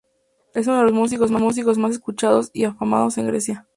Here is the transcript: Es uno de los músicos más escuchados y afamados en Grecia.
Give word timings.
Es 0.55 0.65
uno 0.65 0.77
de 0.79 0.85
los 0.85 0.93
músicos 0.93 1.77
más 1.77 1.91
escuchados 1.91 2.49
y 2.55 2.63
afamados 2.63 3.19
en 3.19 3.27
Grecia. 3.27 3.67